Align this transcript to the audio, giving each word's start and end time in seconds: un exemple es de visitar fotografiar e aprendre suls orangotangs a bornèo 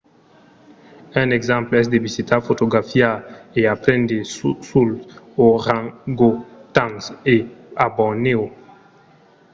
un 1.13 1.29
exemple 1.29 1.79
es 1.79 1.87
de 1.93 1.99
visitar 2.07 2.39
fotografiar 2.49 3.15
e 3.59 3.61
aprendre 3.75 4.17
suls 4.35 5.07
orangotangs 5.47 7.05
a 7.85 7.87
bornèo 7.95 8.45